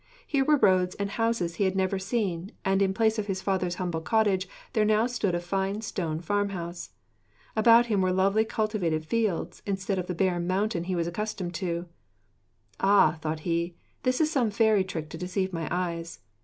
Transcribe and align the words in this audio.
Here 0.25 0.43
were 0.43 0.57
roads 0.57 0.95
and 0.95 1.11
houses 1.11 1.57
he 1.57 1.65
had 1.65 1.75
never 1.75 1.99
seen, 1.99 2.53
and 2.65 2.81
in 2.81 2.91
place 2.91 3.19
of 3.19 3.27
his 3.27 3.43
father's 3.43 3.75
humble 3.75 4.01
cottage 4.01 4.47
there 4.73 4.83
now 4.83 5.05
stood 5.05 5.35
a 5.35 5.39
fine 5.39 5.81
stone 5.81 6.21
farm 6.21 6.49
house. 6.49 6.89
About 7.55 7.85
him 7.85 8.01
were 8.01 8.11
lovely 8.11 8.43
cultivated 8.43 9.05
fields 9.05 9.61
instead 9.63 9.99
of 9.99 10.07
the 10.07 10.15
barren 10.15 10.47
mountain 10.47 10.85
he 10.85 10.95
was 10.95 11.05
accustomed 11.05 11.53
to. 11.53 11.85
'Ah,' 12.79 13.19
thought 13.21 13.41
he, 13.41 13.75
'this 14.01 14.21
is 14.21 14.31
some 14.31 14.49
fairy 14.49 14.83
trick 14.83 15.07
to 15.11 15.19
deceive 15.19 15.53
my 15.53 15.67
eyes. 15.69 16.17